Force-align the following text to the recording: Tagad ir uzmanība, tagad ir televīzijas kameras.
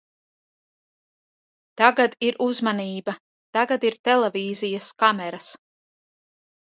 Tagad 1.81 2.15
ir 2.29 2.39
uzmanība, 2.45 3.15
tagad 3.57 3.85
ir 3.91 3.97
televīzijas 4.09 4.89
kameras. 5.05 5.51